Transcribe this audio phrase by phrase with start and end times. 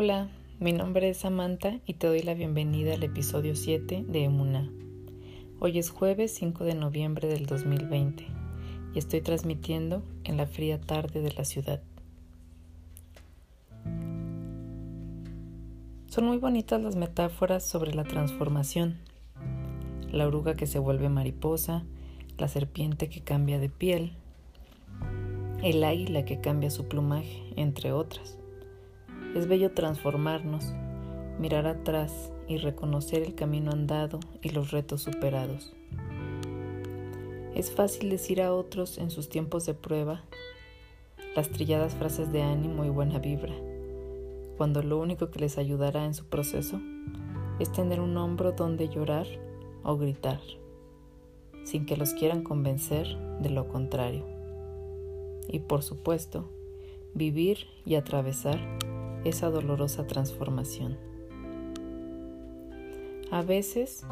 [0.00, 0.28] Hola,
[0.60, 4.70] mi nombre es Samantha y te doy la bienvenida al episodio 7 de Emuna.
[5.58, 8.24] Hoy es jueves 5 de noviembre del 2020
[8.94, 11.82] y estoy transmitiendo en la fría tarde de la ciudad.
[16.06, 18.98] Son muy bonitas las metáforas sobre la transformación.
[20.12, 21.82] La oruga que se vuelve mariposa,
[22.38, 24.12] la serpiente que cambia de piel,
[25.64, 28.38] el águila que cambia su plumaje, entre otras.
[29.34, 30.72] Es bello transformarnos,
[31.38, 35.74] mirar atrás y reconocer el camino andado y los retos superados.
[37.54, 40.22] Es fácil decir a otros en sus tiempos de prueba
[41.34, 43.54] las trilladas frases de ánimo y buena vibra,
[44.56, 46.80] cuando lo único que les ayudará en su proceso
[47.58, 49.26] es tener un hombro donde llorar
[49.82, 50.40] o gritar,
[51.64, 53.06] sin que los quieran convencer
[53.40, 54.24] de lo contrario.
[55.48, 56.48] Y por supuesto,
[57.14, 58.58] vivir y atravesar
[59.24, 60.98] esa dolorosa transformación.
[63.30, 64.06] A veces,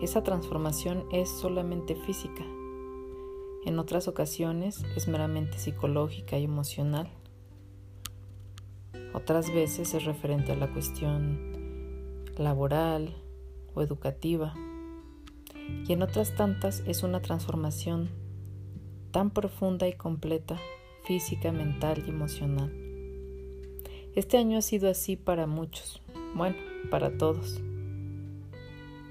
[0.00, 2.44] esa transformación es solamente física.
[3.66, 7.10] En otras ocasiones es meramente psicológica y emocional.
[9.12, 13.14] Otras veces es referente a la cuestión laboral
[13.74, 14.54] o educativa.
[15.86, 18.08] Y en otras tantas es una transformación
[19.10, 20.58] tan profunda y completa,
[21.04, 22.89] física, mental y emocional.
[24.16, 26.02] Este año ha sido así para muchos,
[26.34, 26.56] bueno,
[26.90, 27.60] para todos.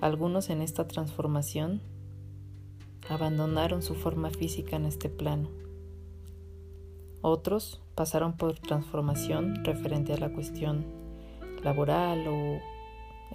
[0.00, 1.80] Algunos en esta transformación
[3.08, 5.48] abandonaron su forma física en este plano.
[7.22, 10.84] Otros pasaron por transformación referente a la cuestión
[11.62, 12.58] laboral o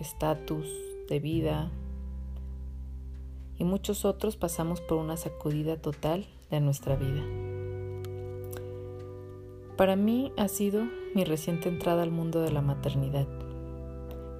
[0.01, 0.67] estatus
[1.07, 1.71] de vida.
[3.57, 7.23] Y muchos otros pasamos por una sacudida total de nuestra vida.
[9.77, 10.83] Para mí ha sido
[11.15, 13.25] mi reciente entrada al mundo de la maternidad.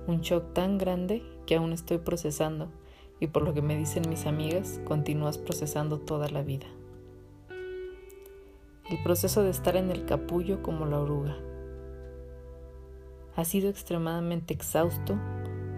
[0.08, 2.68] Un shock tan grande que aún estoy procesando
[3.22, 6.68] y por lo que me dicen mis amigas, continúas procesando toda la vida.
[8.90, 11.38] El proceso de estar en el capullo como la oruga.
[13.38, 15.18] Ha sido extremadamente exhausto,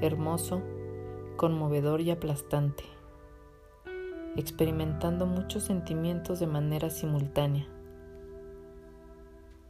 [0.01, 0.63] hermoso,
[1.37, 2.83] conmovedor y aplastante,
[4.35, 7.67] experimentando muchos sentimientos de manera simultánea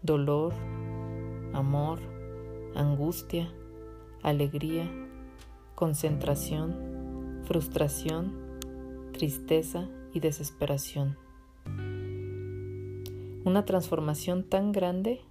[0.08, 0.54] dolor,
[1.54, 2.00] amor,
[2.76, 3.52] angustia,
[4.22, 4.90] alegría,
[5.76, 8.34] concentración, frustración,
[9.14, 11.18] tristeza y desesperación.
[13.46, 15.22] Una transformación tan grande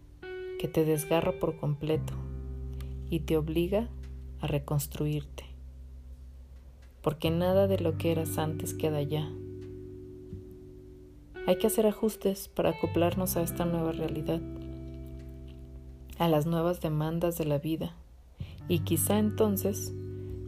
[0.59, 2.15] que te desgarra por completo
[3.11, 3.89] y te obliga
[4.41, 5.45] a reconstruirte,
[7.03, 9.31] porque nada de lo que eras antes queda ya.
[11.47, 14.41] Hay que hacer ajustes para acoplarnos a esta nueva realidad
[16.19, 17.95] a las nuevas demandas de la vida
[18.69, 19.95] y quizá entonces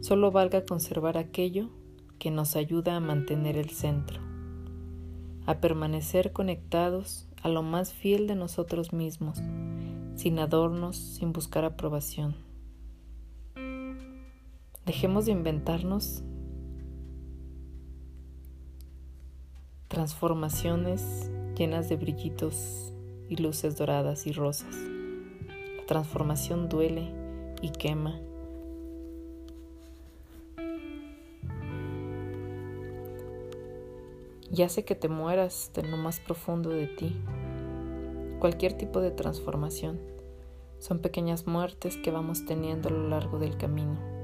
[0.01, 1.69] solo valga conservar aquello
[2.17, 4.19] que nos ayuda a mantener el centro,
[5.45, 9.41] a permanecer conectados a lo más fiel de nosotros mismos,
[10.15, 12.35] sin adornos, sin buscar aprobación.
[14.85, 16.23] Dejemos de inventarnos
[19.87, 22.93] transformaciones llenas de brillitos
[23.29, 24.75] y luces doradas y rosas
[25.89, 27.11] transformación duele
[27.63, 28.19] y quema.
[34.51, 37.19] Y hace que te mueras de lo más profundo de ti.
[38.37, 39.99] Cualquier tipo de transformación
[40.77, 44.18] son pequeñas muertes que vamos teniendo a lo largo del camino.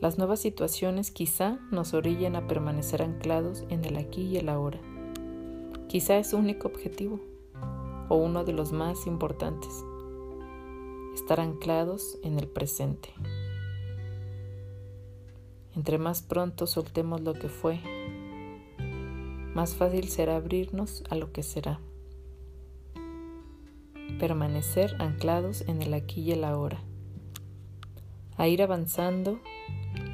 [0.00, 4.80] Las nuevas situaciones quizá nos orillen a permanecer anclados en el aquí y el ahora.
[5.88, 7.20] Quizá es su único objetivo
[8.08, 9.84] o uno de los más importantes.
[11.14, 13.10] Estar anclados en el presente.
[15.76, 17.78] Entre más pronto soltemos lo que fue,
[19.54, 21.78] más fácil será abrirnos a lo que será.
[24.18, 26.82] Permanecer anclados en el aquí y el ahora.
[28.40, 29.38] A ir avanzando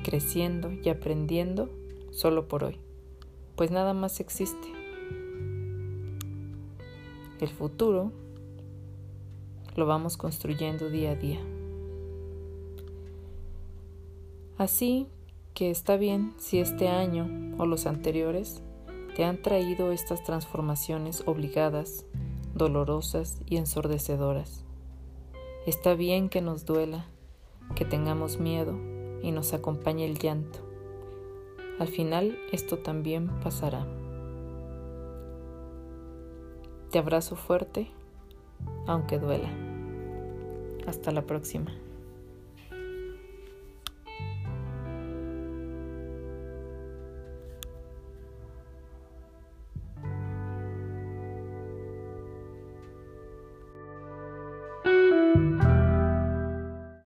[0.03, 1.71] creciendo y aprendiendo
[2.11, 2.81] solo por hoy,
[3.55, 4.67] pues nada más existe.
[7.39, 8.11] El futuro
[9.77, 11.41] lo vamos construyendo día a día.
[14.59, 15.07] Así
[15.55, 18.61] que está bien si este año o los anteriores
[19.15, 22.07] te han traído estas transformaciones obligadas,
[22.57, 24.65] dolorosas y ensordecedoras.
[25.65, 27.07] Está bien que nos duela,
[27.75, 28.79] que tengamos miedo
[29.23, 30.61] y nos acompañe el llanto.
[31.79, 33.87] Al final esto también pasará.
[36.91, 37.91] Te abrazo fuerte,
[38.87, 39.51] aunque duela.
[40.87, 41.73] Hasta la próxima.